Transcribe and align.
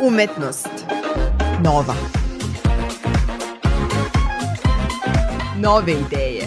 Umetnost. 0.00 0.68
Nova. 1.64 1.94
Nove 5.60 5.92
ideje. 5.92 6.42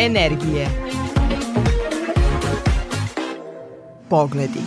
Energije. 0.00 0.66
Pogledi. 4.08 4.60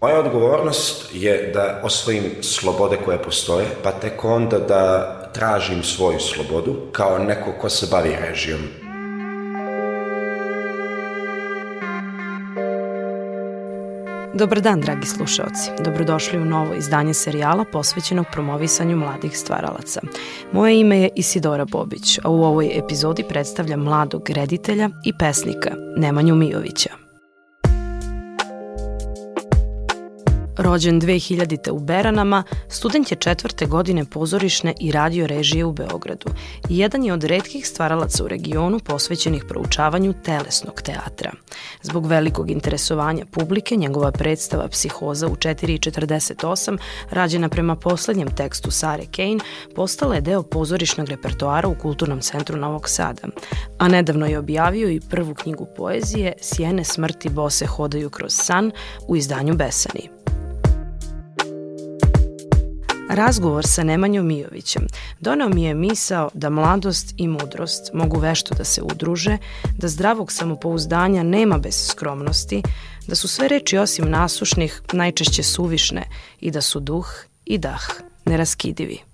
Moja 0.00 0.18
odgovornost 0.18 1.10
je 1.12 1.50
da 1.54 1.80
osvojim 1.84 2.24
slobode 2.42 2.96
koje 3.04 3.22
postoje, 3.22 3.66
pa 3.82 3.92
tek 3.92 4.24
onda 4.24 4.58
da 4.58 5.16
tražim 5.34 5.82
svoju 5.82 6.20
slobodu 6.20 6.76
kao 6.92 7.18
neko 7.18 7.52
ko 7.60 7.68
se 7.68 7.86
bavi 7.90 8.16
režijom. 8.20 8.79
Dobar 14.34 14.60
dan, 14.60 14.80
dragi 14.80 15.06
slušaoci. 15.06 15.70
Dobrodošli 15.84 16.38
u 16.38 16.44
novo 16.44 16.74
izdanje 16.74 17.14
serijala 17.14 17.64
posvećenog 17.72 18.26
promovisanju 18.32 18.96
mladih 18.96 19.38
stvaralaca. 19.38 20.00
Moje 20.52 20.80
ime 20.80 20.98
je 20.98 21.08
Isidora 21.16 21.64
Bobić, 21.64 22.18
a 22.24 22.30
u 22.30 22.42
ovoj 22.44 22.78
epizodi 22.78 23.24
predstavljam 23.28 23.80
mladog 23.80 24.30
reditelja 24.30 24.90
i 25.04 25.12
pesnika 25.18 25.70
Nemanju 25.96 26.34
Mijovića. 26.34 26.99
Rođen 30.56 31.00
2000. 31.00 31.70
u 31.70 31.78
Beranama, 31.78 32.42
student 32.68 33.10
je 33.10 33.16
četvrte 33.16 33.66
godine 33.66 34.04
pozorišne 34.04 34.74
i 34.80 34.92
radio 34.92 35.26
režije 35.26 35.64
u 35.64 35.72
Beogradu 35.72 36.26
i 36.68 36.78
jedan 36.78 37.04
je 37.04 37.12
od 37.12 37.24
redkih 37.24 37.68
stvaralaca 37.68 38.24
u 38.24 38.28
regionu 38.28 38.78
posvećenih 38.78 39.44
proučavanju 39.48 40.14
telesnog 40.24 40.82
teatra. 40.82 41.32
Zbog 41.82 42.06
velikog 42.06 42.50
interesovanja 42.50 43.24
publike, 43.30 43.76
njegova 43.76 44.12
predstava 44.12 44.68
Psihoza 44.68 45.26
u 45.26 45.36
4.48, 45.36 46.78
rađena 47.10 47.48
prema 47.48 47.76
poslednjem 47.76 48.28
tekstu 48.36 48.70
Sare 48.70 49.04
Kane, 49.16 49.38
postala 49.74 50.14
je 50.14 50.20
deo 50.20 50.42
pozorišnog 50.42 51.08
repertoara 51.08 51.68
u 51.68 51.74
Kulturnom 51.74 52.20
centru 52.20 52.56
Novog 52.56 52.88
Sada, 52.88 53.22
a 53.78 53.88
nedavno 53.88 54.26
je 54.26 54.38
objavio 54.38 54.90
i 54.90 55.00
prvu 55.00 55.34
knjigu 55.34 55.66
poezije 55.76 56.32
Sjene 56.40 56.84
smrti 56.84 57.28
bose 57.28 57.66
hodaju 57.66 58.10
kroz 58.10 58.32
san 58.34 58.70
u 59.08 59.16
izdanju 59.16 59.54
Besani. 59.54 60.19
Razgovor 63.12 63.66
sa 63.66 63.82
Nemanjom 63.82 64.26
Mijovićem 64.26 64.86
donao 65.20 65.48
mi 65.48 65.62
je 65.62 65.74
misao 65.74 66.30
da 66.34 66.50
mladost 66.50 67.14
i 67.16 67.28
mudrost 67.28 67.90
mogu 67.92 68.18
vešto 68.18 68.54
da 68.54 68.64
se 68.64 68.82
udruže, 68.82 69.38
da 69.76 69.88
zdravog 69.88 70.32
samopouzdanja 70.32 71.22
nema 71.22 71.58
bez 71.58 71.86
skromnosti, 71.86 72.62
da 73.06 73.14
su 73.14 73.28
sve 73.28 73.48
reči 73.48 73.78
osim 73.78 74.10
nasušnih 74.10 74.82
najčešće 74.92 75.42
suvišne 75.42 76.04
i 76.40 76.50
da 76.50 76.60
su 76.60 76.80
duh 76.80 77.06
i 77.44 77.58
dah 77.58 77.82
neraskidivi. 78.24 79.09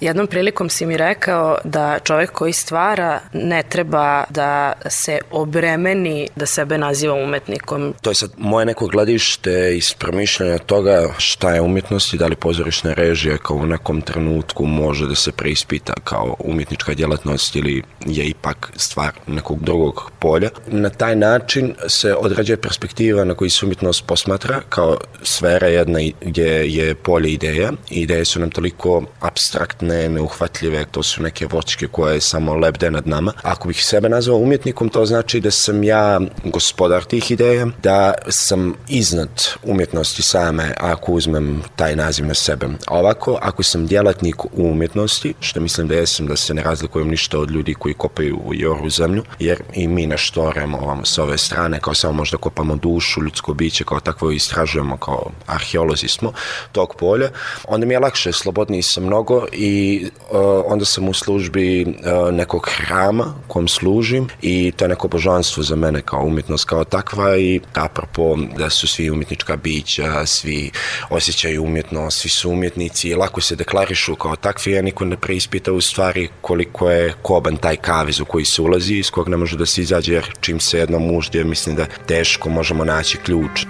Jednom 0.00 0.26
prilikom 0.26 0.70
si 0.70 0.86
mi 0.86 0.96
rekao 0.96 1.58
da 1.64 1.98
čovjek 2.04 2.30
koji 2.30 2.52
stvara 2.52 3.20
ne 3.32 3.62
treba 3.62 4.24
da 4.30 4.72
se 4.88 5.18
obremeni 5.30 6.28
da 6.36 6.46
sebe 6.46 6.78
naziva 6.78 7.14
umetnikom. 7.14 7.94
To 8.02 8.10
je 8.10 8.14
sad 8.14 8.30
moje 8.36 8.66
neko 8.66 8.86
gledište 8.86 9.76
iz 9.76 9.94
promišljanja 9.94 10.58
toga 10.58 11.08
šta 11.18 11.54
je 11.54 11.60
umjetnost 11.60 12.14
i 12.14 12.18
da 12.18 12.26
li 12.26 12.36
pozorišna 12.36 12.92
režija 12.92 13.38
kao 13.38 13.56
u 13.56 13.66
nekom 13.66 14.02
trenutku 14.02 14.66
može 14.66 15.06
da 15.06 15.14
se 15.14 15.32
preispita 15.32 15.92
kao 16.04 16.36
umjetnička 16.38 16.94
djelatnost 16.94 17.56
ili 17.56 17.82
je 18.06 18.24
ipak 18.24 18.72
stvar 18.76 19.10
nekog 19.26 19.64
drugog 19.64 20.10
polja. 20.18 20.50
Na 20.66 20.90
taj 20.90 21.16
način 21.16 21.74
se 21.88 22.14
određuje 22.14 22.56
perspektiva 22.56 23.24
na 23.24 23.34
koji 23.34 23.50
se 23.50 23.64
umjetnost 23.64 24.06
posmatra 24.06 24.60
kao 24.68 24.96
sfera 25.22 25.66
jedna 25.66 25.98
gdje 26.20 26.74
je 26.76 26.94
polje 26.94 27.32
ideja 27.32 27.72
ideje 27.90 28.24
su 28.24 28.40
nam 28.40 28.50
toliko 28.50 29.02
abstraktne 29.20 29.89
ne, 29.90 30.08
neuhvatljive, 30.08 30.84
to 30.90 31.02
su 31.02 31.22
neke 31.22 31.46
vočke 31.46 31.86
koje 31.86 32.20
samo 32.20 32.54
lebde 32.54 32.90
nad 32.90 33.06
nama. 33.06 33.32
Ako 33.42 33.68
bih 33.68 33.84
sebe 33.84 34.08
nazvao 34.08 34.38
umjetnikom, 34.38 34.88
to 34.88 35.06
znači 35.06 35.40
da 35.40 35.50
sam 35.50 35.84
ja 35.84 36.20
gospodar 36.44 37.04
tih 37.04 37.30
ideja, 37.30 37.66
da 37.82 38.14
sam 38.28 38.74
iznad 38.88 39.28
umjetnosti 39.62 40.22
same 40.22 40.74
ako 40.78 41.12
uzmem 41.12 41.62
taj 41.76 41.96
naziv 41.96 42.26
na 42.26 42.34
sebe. 42.34 42.66
A 42.86 42.98
ovako, 42.98 43.38
ako 43.42 43.62
sam 43.62 43.86
djelatnik 43.86 44.44
u 44.44 44.50
umjetnosti, 44.54 45.34
što 45.40 45.60
mislim 45.60 45.88
da 45.88 45.94
jesam, 45.94 46.26
da 46.26 46.36
se 46.36 46.54
ne 46.54 46.62
razlikujem 46.62 47.08
ništa 47.08 47.38
od 47.38 47.50
ljudi 47.50 47.74
koji 47.74 47.94
kopaju 47.94 48.38
u 48.44 48.54
joru 48.54 48.90
zemlju, 48.90 49.24
jer 49.38 49.62
i 49.74 49.88
mi 49.88 50.06
nešto 50.06 50.42
oremo 50.42 50.78
ovamo 50.78 51.04
s 51.04 51.18
ove 51.18 51.38
strane, 51.38 51.80
kao 51.80 51.94
samo 51.94 52.12
možda 52.12 52.36
kopamo 52.36 52.76
dušu, 52.76 53.22
ljudsko 53.22 53.54
biće, 53.54 53.84
kao 53.84 54.00
takvo 54.00 54.30
istražujemo, 54.30 54.96
kao 54.96 55.30
arheolozi 55.46 56.08
smo 56.08 56.32
tog 56.72 56.94
polja, 56.98 57.30
onda 57.68 57.86
mi 57.86 57.94
je 57.94 57.98
lakše, 57.98 58.32
slobodniji 58.32 58.82
sam 58.82 59.04
mnogo 59.04 59.46
i 59.52 59.79
uh, 60.04 60.38
onda 60.66 60.84
sam 60.84 61.08
u 61.08 61.14
službi 61.14 61.86
uh, 61.86 62.34
nekog 62.34 62.68
hrama 62.76 63.34
kom 63.48 63.68
služim 63.68 64.28
i 64.42 64.72
to 64.76 64.84
je 64.84 64.88
neko 64.88 65.08
božanstvo 65.08 65.62
za 65.62 65.76
mene 65.76 66.02
kao 66.02 66.24
umjetnost 66.24 66.64
kao 66.64 66.84
takva 66.84 67.36
i 67.38 67.60
apropo 67.74 68.36
da 68.58 68.70
su 68.70 68.86
svi 68.86 69.10
umjetnička 69.10 69.56
bića, 69.56 70.26
svi 70.26 70.70
osjećaju 71.10 71.64
umjetnost, 71.64 72.20
svi 72.20 72.28
su 72.28 72.50
umjetnici 72.50 73.08
i 73.08 73.14
lako 73.14 73.40
se 73.40 73.56
deklarišu 73.56 74.14
kao 74.14 74.36
takvi, 74.36 74.78
a 74.78 74.82
niko 74.82 75.04
ne 75.04 75.16
preispita 75.16 75.72
u 75.72 75.80
stvari 75.80 76.28
koliko 76.40 76.90
je 76.90 77.14
koban 77.22 77.56
taj 77.56 77.76
kavez 77.76 78.20
u 78.20 78.24
koji 78.24 78.44
se 78.44 78.62
ulazi, 78.62 78.94
iz 78.94 79.10
kog 79.10 79.28
ne 79.28 79.36
može 79.36 79.56
da 79.56 79.66
se 79.66 79.82
izađe, 79.82 80.14
jer 80.14 80.30
čim 80.40 80.60
se 80.60 80.78
jednom 80.78 81.10
uždje, 81.16 81.44
mislim 81.44 81.76
da 81.76 81.86
teško 82.06 82.48
možemo 82.48 82.84
naći 82.84 83.18
ključ. 83.18 83.69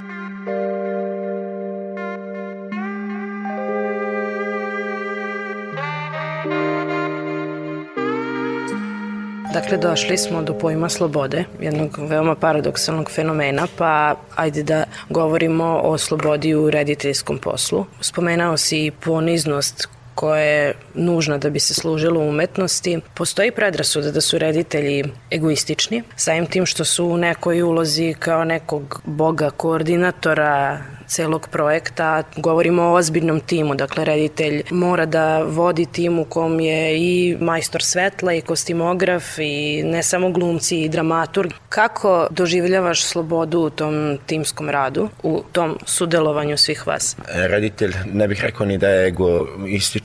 Došli 9.82 10.18
smo 10.18 10.42
do 10.42 10.58
pojma 10.58 10.88
slobode, 10.88 11.44
jednog 11.60 11.98
veoma 11.98 12.34
paradoksalnog 12.34 13.10
fenomena, 13.10 13.66
pa 13.78 14.14
ajde 14.36 14.62
da 14.62 14.84
govorimo 15.08 15.80
o 15.84 15.98
slobodi 15.98 16.54
u 16.54 16.70
rediteljskom 16.70 17.38
poslu. 17.38 17.86
Spomenao 18.00 18.56
si 18.56 18.90
poniznost 19.04 19.88
koja 20.20 20.40
je 20.40 20.74
nužna 20.94 21.38
da 21.38 21.50
bi 21.50 21.60
se 21.60 21.74
služilo 21.74 22.20
umetnosti. 22.20 23.00
Postoji 23.14 23.50
predrasuda 23.50 24.10
da 24.10 24.20
su 24.20 24.38
reditelji 24.38 25.04
egoistični, 25.30 26.02
samim 26.16 26.46
tim 26.46 26.66
što 26.66 26.84
su 26.84 27.04
u 27.04 27.16
nekoj 27.16 27.62
ulozi 27.62 28.14
kao 28.18 28.44
nekog 28.44 29.00
boga 29.04 29.50
koordinatora 29.50 30.78
celog 31.10 31.48
projekta. 31.48 32.22
Govorimo 32.36 32.82
o 32.82 32.94
ozbiljnom 32.94 33.40
timu, 33.40 33.74
dakle 33.74 34.04
reditelj 34.04 34.62
mora 34.70 35.06
da 35.06 35.42
vodi 35.42 35.86
tim 35.86 36.18
u 36.18 36.24
kom 36.24 36.60
je 36.60 36.98
i 36.98 37.36
majstor 37.40 37.82
svetla 37.82 38.34
i 38.34 38.40
kostimograf 38.40 39.38
i 39.38 39.82
ne 39.82 40.02
samo 40.02 40.30
glumci 40.30 40.82
i 40.82 40.88
dramaturg. 40.88 41.52
Kako 41.68 42.28
doživljavaš 42.30 43.04
slobodu 43.04 43.60
u 43.60 43.70
tom 43.70 44.18
timskom 44.26 44.70
radu, 44.70 45.08
u 45.22 45.42
tom 45.52 45.78
sudelovanju 45.86 46.56
svih 46.56 46.86
vas? 46.86 47.16
Reditelj 47.34 47.94
ne 48.12 48.28
bih 48.28 48.42
rekao 48.42 48.66
ni 48.66 48.78
da 48.78 48.88
je 48.88 49.08
ego 49.08 49.46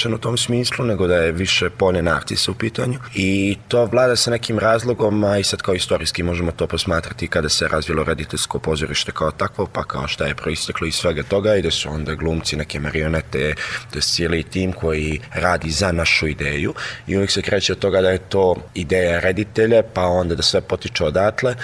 ističan 0.06 0.14
u 0.14 0.18
tom 0.18 0.38
smislu, 0.38 0.86
nego 0.86 1.08
da 1.08 1.16
je 1.16 1.32
više 1.32 1.70
polje 1.70 2.02
narcisa 2.02 2.52
u 2.52 2.54
pitanju. 2.54 3.00
I 3.16 3.58
to 3.68 3.86
vlada 3.86 4.16
sa 4.16 4.32
nekim 4.32 4.60
razlogom, 4.60 5.24
a 5.24 5.38
i 5.38 5.44
sad 5.44 5.62
kao 5.62 5.74
istorijski 5.74 6.24
možemo 6.24 6.52
to 6.52 6.68
posmatrati 6.68 7.28
kada 7.28 7.50
se 7.50 7.68
razvilo 7.68 8.04
rediteljsko 8.04 8.60
pozorište 8.60 9.12
kao 9.12 9.32
takvo, 9.32 9.66
pa 9.66 9.84
kao 9.84 10.08
šta 10.08 10.26
je 10.26 10.36
proisteklo 10.36 10.88
iz 10.88 10.96
svega 10.96 11.24
toga 11.24 11.56
i 11.56 11.62
da 11.62 11.72
su 11.72 11.90
onda 11.90 12.16
glumci 12.16 12.56
neke 12.56 12.80
marionete, 12.80 13.56
to 13.92 13.98
je 13.98 14.02
cijeli 14.02 14.44
tim 14.44 14.74
koji 14.74 15.22
radi 15.34 15.72
za 15.72 15.92
našu 15.92 16.28
ideju. 16.28 16.74
I 17.08 17.16
uvijek 17.16 17.32
se 17.32 17.42
kreće 17.42 17.74
od 17.74 17.80
toga 17.80 18.02
da 18.02 18.10
je 18.10 18.18
to 18.18 18.56
ideja 18.76 19.20
reditelja, 19.20 19.84
pa 19.94 20.06
onda 20.06 20.36
da 20.36 20.44
sve 20.44 20.62
potiče 20.62 21.04
odatle, 21.04 21.56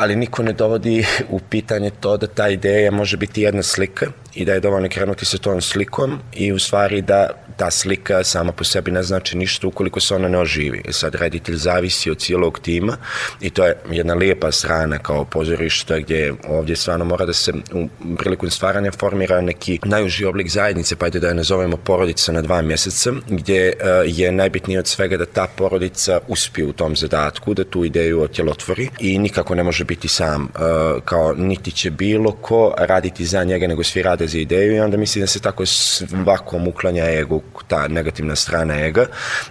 ali 0.00 0.16
niko 0.16 0.42
ne 0.42 0.52
dovodi 0.52 1.06
u 1.28 1.40
pitanje 1.40 1.90
to 1.90 2.16
da 2.16 2.26
ta 2.26 2.48
ideja 2.48 2.90
može 2.90 3.16
biti 3.16 3.42
jedna 3.42 3.62
slika 3.62 4.06
i 4.34 4.44
da 4.44 4.52
je 4.52 4.60
dovoljno 4.60 4.88
krenuti 4.88 5.24
sa 5.24 5.38
tom 5.38 5.60
slikom 5.60 6.18
i 6.32 6.52
u 6.52 6.58
stvari 6.58 7.02
da 7.02 7.30
ta 7.56 7.70
slika 7.70 8.24
sama 8.24 8.52
po 8.52 8.64
sebi 8.64 8.90
ne 8.90 9.02
znači 9.02 9.36
ništa 9.36 9.66
ukoliko 9.66 10.00
se 10.00 10.14
ona 10.14 10.28
ne 10.28 10.38
oživi. 10.38 10.82
E 10.88 10.92
sad, 10.92 11.14
reditelj 11.14 11.56
zavisi 11.56 12.10
od 12.10 12.18
cijelog 12.18 12.58
tima 12.58 12.96
i 13.40 13.50
to 13.50 13.66
je 13.66 13.76
jedna 13.90 14.14
lijepa 14.14 14.52
strana 14.52 14.98
kao 14.98 15.24
pozorišta 15.24 15.98
gdje 15.98 16.34
ovdje 16.48 16.76
stvarno 16.76 17.04
mora 17.04 17.26
da 17.26 17.32
se 17.32 17.52
u 17.72 17.88
priliku 18.16 18.50
stvaranja 18.50 18.90
formira 18.92 19.40
neki 19.40 19.78
najuži 19.84 20.24
oblik 20.24 20.48
zajednice, 20.50 20.96
pa 20.96 21.06
ajde 21.06 21.20
da 21.20 21.28
je 21.28 21.34
nazovemo 21.34 21.76
porodica 21.76 22.32
na 22.32 22.42
dva 22.42 22.62
mjeseca, 22.62 23.12
gdje 23.28 23.68
uh, 23.68 24.18
je 24.18 24.32
najbitnije 24.32 24.78
od 24.78 24.86
svega 24.86 25.16
da 25.16 25.26
ta 25.26 25.46
porodica 25.56 26.20
uspije 26.28 26.66
u 26.66 26.72
tom 26.72 26.96
zadatku, 26.96 27.54
da 27.54 27.64
tu 27.64 27.84
ideju 27.84 28.22
otjelotvori 28.22 28.88
i 29.00 29.18
nikako 29.18 29.54
ne 29.54 29.62
može 29.62 29.84
biti 29.84 30.08
sam, 30.08 30.42
uh, 30.42 31.02
kao 31.04 31.34
niti 31.34 31.70
će 31.70 31.90
bilo 31.90 32.32
ko 32.32 32.74
raditi 32.78 33.26
za 33.26 33.44
njega, 33.44 33.66
nego 33.66 33.84
svi 33.84 34.02
rade 34.02 34.26
za 34.26 34.38
ideju 34.38 34.76
i 34.76 34.80
onda 34.80 34.96
mislim 34.96 35.22
da 35.22 35.26
se 35.26 35.40
tako 35.40 35.66
svakom 35.66 36.68
uklanja 36.68 37.04
ego 37.04 37.40
ta 37.68 37.88
negativna 37.88 38.36
strana 38.36 38.80
ega. 38.80 39.06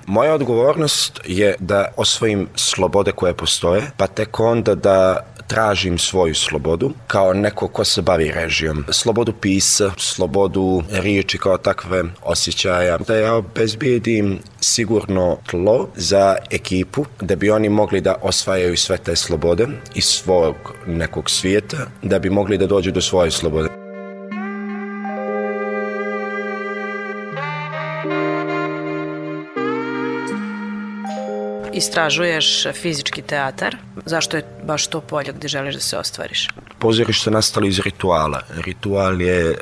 Moja 0.06 0.34
odgovornost 0.34 1.20
je 1.26 1.56
da 1.60 1.86
osvojim 1.98 2.48
slobode 2.56 3.12
koje 3.12 3.34
postoje, 3.34 3.92
pa 3.98 4.08
tek 4.08 4.40
onda 4.40 4.76
da 4.76 5.26
tražim 5.48 5.98
svoju 5.98 6.36
slobodu 6.36 6.92
kao 7.08 7.34
neko 7.34 7.68
ko 7.68 7.84
se 7.84 8.02
bavi 8.02 8.32
režijom. 8.32 8.86
Slobodu 8.90 9.34
pisa, 9.42 9.92
slobodu 9.98 10.84
riječi 10.92 11.38
kao 11.38 11.58
takve 11.58 12.04
osjećaja. 12.24 12.98
Da 12.98 13.16
ja 13.16 13.34
obezbijedim 13.34 14.40
sigurno 14.60 15.38
tlo 15.50 15.88
za 15.96 16.36
ekipu 16.52 17.06
da 17.22 17.36
bi 17.36 17.52
oni 17.52 17.70
mogli 17.70 18.02
da 18.02 18.16
osvajaju 18.22 18.78
sve 18.78 18.98
te 18.98 19.16
slobode 19.16 19.68
iz 19.96 20.06
svog 20.06 20.56
nekog 20.88 21.30
svijeta, 21.30 21.78
da 22.02 22.20
bi 22.20 22.30
mogli 22.30 22.58
da 22.58 22.68
dođu 22.68 22.92
do 22.92 23.02
svoje 23.02 23.32
slobode. 23.32 23.83
Istražuješ 31.74 32.68
fizički 32.74 33.22
teatar. 33.22 33.78
Zašto 34.06 34.38
je 34.38 34.46
baš 34.64 34.88
to 34.88 35.02
polje 35.02 35.34
gde 35.34 35.48
želiš 35.48 35.76
da 35.76 35.82
se 35.82 35.98
ostvariš? 35.98 36.48
Pozorište 36.84 37.32
nastalo 37.32 37.68
iz 37.68 37.80
rituala. 37.80 38.42
Ritual 38.66 39.22
je 39.22 39.50
uh, 39.50 39.56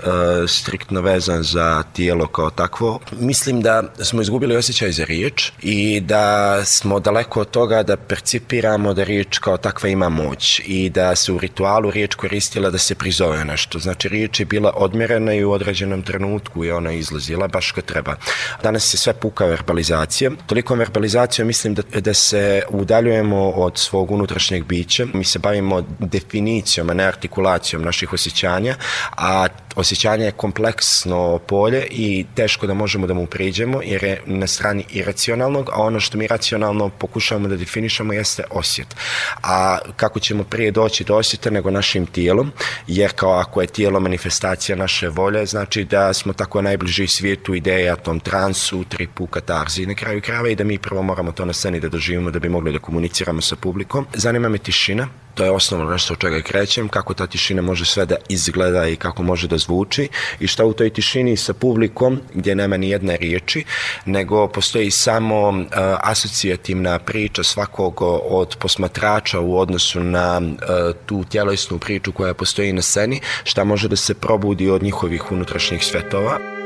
striktno 0.47 1.01
vezan 1.01 1.43
za 1.43 1.83
tijelo 1.93 2.27
kao 2.27 2.49
takvo. 2.49 2.99
Mislim 3.19 3.61
da 3.61 3.83
smo 3.99 4.21
izgubili 4.21 4.55
osjećaj 4.55 4.91
za 4.91 5.03
riječ 5.03 5.51
i 5.61 5.99
da 5.99 6.57
smo 6.65 6.99
daleko 6.99 7.41
od 7.41 7.49
toga 7.49 7.83
da 7.83 7.97
percipiramo 7.97 8.93
da 8.93 9.03
riječ 9.03 9.37
kao 9.37 9.57
takva 9.57 9.89
ima 9.89 10.09
moć 10.09 10.61
i 10.65 10.89
da 10.89 11.15
se 11.15 11.31
u 11.31 11.37
ritualu 11.37 11.91
riječ 11.91 12.15
koristila 12.15 12.69
da 12.69 12.77
se 12.77 12.95
prizove 12.95 13.45
nešto. 13.45 13.79
Znači 13.79 14.09
riječ 14.09 14.39
je 14.39 14.45
bila 14.45 14.71
odmjerena 14.75 15.33
i 15.33 15.43
u 15.43 15.51
određenom 15.51 16.01
trenutku 16.01 16.65
i 16.65 16.71
ona 16.71 16.91
izlazila 16.91 17.47
baš 17.47 17.71
kad 17.71 17.85
treba. 17.85 18.15
Danas 18.63 18.93
je 18.93 18.97
sve 18.97 19.13
puka 19.13 19.45
verbalizacija. 19.45 20.31
Toliko 20.47 20.75
verbalizacija 20.75 21.45
mislim 21.45 21.73
da, 21.73 21.81
da 21.99 22.13
se 22.13 22.63
udaljujemo 22.69 23.49
od 23.49 23.77
svog 23.77 24.11
unutrašnjeg 24.11 24.63
bića. 24.63 25.05
Mi 25.13 25.23
se 25.23 25.39
bavimo 25.39 25.81
definicijom, 25.99 26.89
a 26.89 26.93
ne 26.93 27.10
artikulacijom 27.11 27.83
naših 27.83 28.13
osjećanja, 28.13 28.75
a 29.17 29.47
osjećanje 29.75 30.25
je 30.25 30.31
kompleksno 30.31 31.39
polje 31.47 31.87
i 31.89 32.25
teško 32.35 32.67
da 32.67 32.73
možemo 32.73 33.07
da 33.07 33.13
mu 33.13 33.25
priđemo 33.25 33.81
jer 33.83 34.03
je 34.03 34.21
na 34.25 34.47
strani 34.47 34.85
iracionalnog, 34.89 35.69
a 35.73 35.81
ono 35.81 35.99
što 35.99 36.17
mi 36.17 36.27
racionalno 36.27 36.89
pokušavamo 36.89 37.47
da 37.47 37.55
definišemo 37.55 38.13
jeste 38.13 38.43
osjet. 38.49 38.95
A 39.43 39.77
kako 39.95 40.19
ćemo 40.19 40.43
prije 40.43 40.71
doći 40.71 41.03
do 41.03 41.15
osjeta 41.15 41.49
nego 41.49 41.71
našim 41.71 42.05
tijelom, 42.05 42.51
jer 42.87 43.11
kao 43.15 43.31
ako 43.31 43.61
je 43.61 43.67
tijelo 43.67 43.99
manifestacija 43.99 44.75
naše 44.75 45.09
volje, 45.09 45.45
znači 45.45 45.83
da 45.83 46.13
smo 46.13 46.33
tako 46.33 46.61
najbliži 46.61 47.07
svijetu 47.07 47.55
ideja, 47.55 47.95
tom 47.95 48.19
transu, 48.19 48.83
tripu, 48.83 49.27
katarzi 49.27 49.85
na 49.85 49.95
kraju 49.95 50.21
krava 50.21 50.49
i 50.49 50.55
da 50.55 50.63
mi 50.63 50.77
prvo 50.77 51.01
moramo 51.01 51.31
to 51.31 51.45
na 51.45 51.53
sceni 51.53 51.79
da 51.79 51.89
doživimo 51.89 52.31
da 52.31 52.39
bi 52.39 52.49
mogli 52.49 52.73
da 52.73 52.79
komuniciramo 52.79 53.41
sa 53.41 53.55
publikom. 53.55 54.07
Zanima 54.13 54.49
me 54.49 54.57
tišina, 54.57 55.07
to 55.35 55.43
je 55.43 55.51
osnovno 55.51 55.91
nešto 55.91 56.13
od 56.13 56.19
čega 56.19 56.41
krećem, 56.41 56.89
kako 56.89 57.00
ta 57.13 57.27
tišina 57.27 57.61
može 57.61 57.85
sve 57.85 58.05
da 58.05 58.15
izgleda 58.29 58.87
i 58.87 58.95
kako 58.95 59.23
može 59.23 59.47
da 59.47 59.57
zvuči 59.57 60.09
i 60.39 60.47
šta 60.47 60.65
u 60.65 60.73
toj 60.73 60.89
tišini 60.89 61.37
sa 61.37 61.53
publikom 61.53 62.19
gdje 62.33 62.55
nema 62.55 62.77
ni 62.77 62.89
jedne 62.89 63.17
riječi, 63.17 63.63
nego 64.05 64.47
postoji 64.47 64.91
samo 64.91 65.49
uh, 65.49 65.65
asocijativna 66.01 66.99
priča 66.99 67.43
svakog 67.43 68.01
od 68.29 68.55
posmatrača 68.59 69.39
u 69.39 69.57
odnosu 69.59 69.99
na 69.99 70.37
uh, 70.37 70.95
tu 71.05 71.23
tjelesnu 71.23 71.79
priču 71.79 72.11
koja 72.11 72.33
postoji 72.33 72.73
na 72.73 72.81
sceni, 72.81 73.21
šta 73.43 73.63
može 73.63 73.87
da 73.87 73.95
se 73.95 74.13
probudi 74.13 74.69
od 74.69 74.83
njihovih 74.83 75.31
unutrašnjih 75.31 75.85
svetova. 75.85 76.60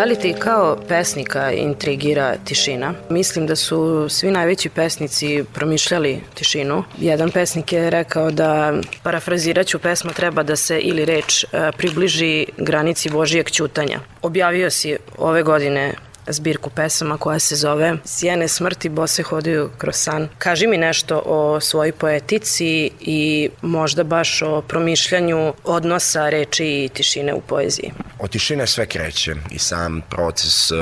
Da 0.00 0.06
li 0.06 0.16
ti 0.16 0.34
kao 0.38 0.78
pesnika 0.88 1.52
intrigira 1.52 2.36
tišina? 2.44 2.94
Mislim 3.10 3.46
da 3.46 3.56
su 3.56 4.08
svi 4.08 4.30
najveći 4.30 4.68
pesnici 4.68 5.44
promišljali 5.54 6.20
tišinu. 6.34 6.84
Jedan 6.98 7.30
pesnik 7.30 7.72
je 7.72 7.90
rekao 7.90 8.30
da, 8.30 8.72
parafraziraću, 9.02 9.78
pesma 9.78 10.12
treba 10.12 10.42
da 10.42 10.56
se 10.56 10.78
ili 10.78 11.04
reč 11.04 11.44
e, 11.44 11.46
približi 11.76 12.46
granici 12.56 13.10
Božijeg 13.10 13.50
ćutanja. 13.50 14.00
Objavio 14.22 14.70
si 14.70 14.96
ove 15.18 15.42
godine 15.42 15.94
zbirku 16.28 16.70
pesama 16.70 17.16
koja 17.16 17.38
se 17.38 17.56
zove 17.56 17.96
Sjene 18.04 18.48
smrti 18.48 18.88
bose 18.88 19.22
hodaju 19.22 19.70
kroz 19.78 19.96
san. 19.96 20.28
Kaži 20.38 20.66
mi 20.66 20.76
nešto 20.76 21.22
o 21.26 21.60
svojoj 21.60 21.92
poetici 21.92 22.90
i 23.00 23.50
možda 23.62 24.04
baš 24.04 24.42
o 24.42 24.62
promišljanju 24.62 25.52
odnosa 25.64 26.28
reči 26.28 26.66
i 26.66 26.88
tišine 26.88 27.34
u 27.34 27.40
poeziji. 27.40 27.92
O 28.18 28.28
tišine 28.28 28.66
sve 28.66 28.86
kreće 28.86 29.34
i 29.50 29.58
sam 29.58 30.02
proces 30.10 30.70
uh, 30.70 30.78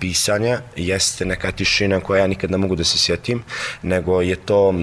pisanja 0.00 0.60
jeste 0.76 1.24
neka 1.24 1.52
tišina 1.52 2.00
koja 2.00 2.20
ja 2.20 2.26
nikad 2.26 2.50
ne 2.50 2.58
mogu 2.58 2.76
da 2.76 2.84
se 2.84 2.98
sjetim, 2.98 3.42
nego 3.82 4.20
je 4.20 4.36
to 4.36 4.68
uh, 4.68 4.76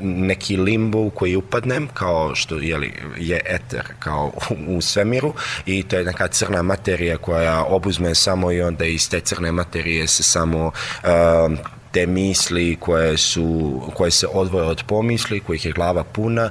neki 0.00 0.56
limbo 0.56 0.98
u 0.98 1.10
koji 1.10 1.36
upadnem, 1.36 1.88
kao 1.94 2.34
što 2.34 2.56
jeli, 2.56 2.92
je 3.18 3.40
eter, 3.44 3.82
kao 3.98 4.32
u 4.68 4.80
svemiru 4.80 5.34
i 5.66 5.82
to 5.82 5.96
je 5.96 6.04
neka 6.04 6.28
crna 6.28 6.62
materija 6.62 7.16
koja 7.16 7.64
obuzme 7.64 8.14
samo 8.14 8.52
i 8.52 8.62
onda 8.62 8.84
iz 8.94 9.08
te 9.08 9.20
crne 9.20 9.52
materije 9.52 10.06
se 10.06 10.22
samo 10.22 10.66
uh, 10.66 11.58
te 11.92 12.06
misli 12.06 12.76
koje 12.80 13.16
su 13.16 13.80
koje 13.94 14.10
se 14.10 14.26
odvoje 14.26 14.66
od 14.66 14.82
pomisli, 14.86 15.40
kojih 15.40 15.64
je 15.64 15.72
glava 15.72 16.04
puna, 16.04 16.50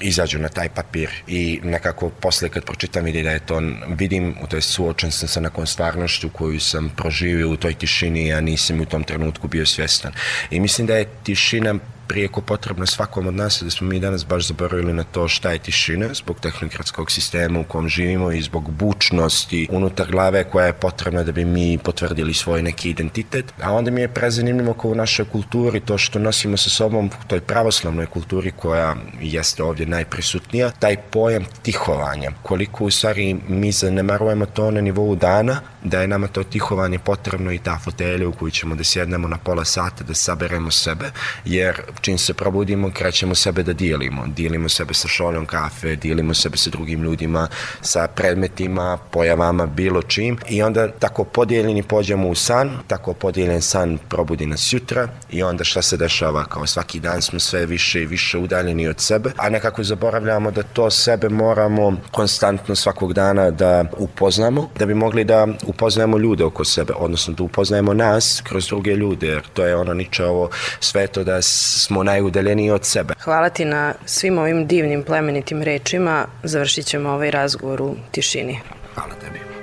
izađu 0.00 0.38
na 0.38 0.48
taj 0.48 0.68
papir 0.68 1.10
i 1.26 1.60
nekako 1.64 2.08
posle 2.10 2.48
kad 2.48 2.64
pročitam 2.64 3.04
vidi 3.04 3.22
da 3.22 3.30
je 3.30 3.40
to, 3.40 3.62
vidim, 3.88 4.34
to 4.48 4.56
je 4.56 4.62
suočen 4.62 5.10
sam 5.10 5.28
sa 5.28 5.40
nekom 5.40 5.66
stvarnošću 5.66 6.30
koju 6.30 6.60
sam 6.60 6.92
proživio 6.96 7.50
u 7.50 7.56
toj 7.56 7.74
tišini, 7.74 8.32
a 8.32 8.40
nisam 8.40 8.80
u 8.80 8.84
tom 8.84 9.04
trenutku 9.04 9.48
bio 9.48 9.66
svjestan. 9.66 10.12
I 10.50 10.60
mislim 10.60 10.86
da 10.86 10.96
je 10.96 11.08
tišina 11.22 11.74
prijeko 12.08 12.40
potrebno 12.40 12.86
svakom 12.86 13.26
od 13.26 13.34
nas 13.34 13.62
da 13.62 13.70
smo 13.70 13.88
mi 13.88 14.00
danas 14.00 14.26
baš 14.26 14.46
zaboravili 14.46 14.92
na 14.92 15.04
to 15.04 15.28
šta 15.28 15.50
je 15.50 15.58
tišina 15.58 16.14
zbog 16.14 16.40
tehnokratskog 16.40 17.10
sistema 17.10 17.60
u 17.60 17.64
kom 17.64 17.88
živimo 17.88 18.32
i 18.32 18.42
zbog 18.42 18.70
bučnosti 18.70 19.68
unutar 19.70 20.10
glave 20.10 20.44
koja 20.44 20.66
je 20.66 20.72
potrebna 20.72 21.22
da 21.22 21.32
bi 21.32 21.44
mi 21.44 21.78
potvrdili 21.78 22.34
svoj 22.34 22.62
neki 22.62 22.90
identitet. 22.90 23.52
A 23.62 23.72
onda 23.72 23.90
mi 23.90 24.00
je 24.00 24.08
prezanimljivo 24.08 24.74
kao 24.74 24.90
u 24.90 24.94
našoj 24.94 25.26
kulturi 25.32 25.80
to 25.80 25.98
što 25.98 26.18
nosimo 26.18 26.56
sa 26.56 26.70
sobom 26.70 27.06
u 27.06 27.28
toj 27.28 27.40
pravoslavnoj 27.40 28.06
kulturi 28.06 28.50
koja 28.50 28.94
jeste 29.20 29.62
ovdje 29.62 29.86
najprisutnija, 29.86 30.70
taj 30.70 30.96
pojam 30.96 31.44
tihovanja. 31.62 32.30
Koliko 32.42 32.84
u 32.84 32.90
stvari 32.90 33.36
mi 33.48 33.72
zanemarujemo 33.72 34.46
to 34.46 34.70
na 34.70 34.80
nivou 34.80 35.16
dana, 35.16 35.60
da 35.88 36.00
je 36.00 36.08
nama 36.08 36.26
to 36.26 36.42
tihovanje 36.42 36.98
potrebno 36.98 37.52
i 37.52 37.58
ta 37.58 37.78
fotelja 37.84 38.28
u 38.28 38.32
koju 38.32 38.50
ćemo 38.50 38.74
da 38.74 38.84
sjednemo 38.84 39.28
na 39.28 39.38
pola 39.38 39.64
sata 39.64 40.04
da 40.04 40.14
saberemo 40.14 40.70
sebe, 40.70 41.10
jer 41.44 41.80
čim 42.00 42.18
se 42.18 42.34
probudimo 42.34 42.90
krećemo 42.90 43.34
sebe 43.34 43.62
da 43.62 43.72
dijelimo. 43.72 44.26
Dijelimo 44.26 44.68
sebe 44.68 44.94
sa 44.94 45.08
šoljom 45.08 45.46
kafe, 45.46 45.96
dijelimo 45.96 46.34
sebe 46.34 46.56
sa 46.56 46.70
drugim 46.70 47.02
ljudima, 47.02 47.48
sa 47.80 48.08
predmetima, 48.08 48.98
pojavama, 49.10 49.66
bilo 49.66 50.02
čim 50.02 50.38
i 50.48 50.62
onda 50.62 50.88
tako 50.92 51.24
podijeljeni 51.24 51.82
pođemo 51.82 52.28
u 52.28 52.34
san, 52.34 52.70
tako 52.86 53.12
podijeljen 53.12 53.62
san 53.62 53.98
probudi 54.08 54.46
nas 54.46 54.72
jutra 54.72 55.08
i 55.30 55.42
onda 55.42 55.64
šta 55.64 55.82
se 55.82 55.96
dešava? 55.96 56.44
Kao 56.44 56.66
svaki 56.66 57.00
dan 57.00 57.22
smo 57.22 57.38
sve 57.38 57.66
više 57.66 58.02
i 58.02 58.06
više 58.06 58.38
udaljeni 58.38 58.88
od 58.88 59.00
sebe, 59.00 59.30
a 59.36 59.48
nekako 59.48 59.84
zaboravljamo 59.84 60.50
da 60.50 60.62
to 60.62 60.90
sebe 60.90 61.28
moramo 61.28 61.96
konstantno 62.10 62.74
svakog 62.74 63.12
dana 63.12 63.50
da 63.50 63.84
upoznamo, 63.98 64.68
da 64.78 64.86
bi 64.86 64.94
mogli 64.94 65.24
da 65.24 65.46
upoznajemo 65.76 66.18
ljude 66.18 66.44
oko 66.44 66.64
sebe, 66.64 66.92
odnosno 66.96 67.34
da 67.34 67.42
upoznajemo 67.42 67.94
nas 67.94 68.42
kroz 68.44 68.66
druge 68.66 68.96
ljude, 68.96 69.26
jer 69.26 69.42
to 69.54 69.64
je 69.64 69.76
ono 69.76 69.94
niče 69.94 70.24
ovo 70.24 70.50
sveto 70.80 71.24
da 71.24 71.42
smo 71.42 72.02
najudaljeniji 72.02 72.70
od 72.70 72.84
sebe. 72.84 73.14
Hvala 73.20 73.48
ti 73.48 73.64
na 73.64 73.94
svim 74.04 74.38
ovim 74.38 74.66
divnim 74.66 75.02
plemenitim 75.02 75.62
rečima. 75.62 76.26
Završit 76.42 76.86
ćemo 76.86 77.10
ovaj 77.10 77.30
razgovor 77.30 77.82
u 77.82 77.94
tišini. 78.10 78.60
Hvala 78.94 79.14
tebi. 79.20 79.55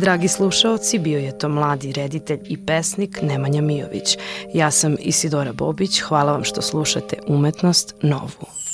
Dragi 0.00 0.28
slušaoci, 0.28 0.98
bio 0.98 1.18
je 1.18 1.38
to 1.38 1.48
mladi 1.48 1.92
reditelj 1.92 2.40
i 2.48 2.66
pesnik 2.66 3.18
Nemanja 3.22 3.62
Mijović. 3.62 4.18
Ja 4.54 4.70
sam 4.70 4.96
Isidora 5.00 5.52
Bobić, 5.52 6.00
hvala 6.00 6.32
vam 6.32 6.44
što 6.44 6.62
slušate 6.62 7.16
Umetnost 7.28 7.94
Novu. 8.02 8.65